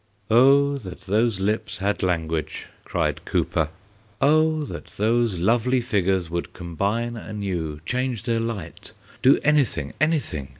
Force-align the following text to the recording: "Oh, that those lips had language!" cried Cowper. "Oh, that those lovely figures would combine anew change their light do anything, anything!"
"Oh, 0.31 0.79
that 0.79 1.01
those 1.01 1.39
lips 1.39 1.77
had 1.77 2.01
language!" 2.01 2.65
cried 2.85 3.23
Cowper. 3.23 3.69
"Oh, 4.19 4.63
that 4.65 4.87
those 4.97 5.37
lovely 5.37 5.79
figures 5.79 6.27
would 6.27 6.53
combine 6.53 7.15
anew 7.15 7.81
change 7.85 8.23
their 8.23 8.39
light 8.39 8.93
do 9.21 9.37
anything, 9.43 9.93
anything!" 10.01 10.49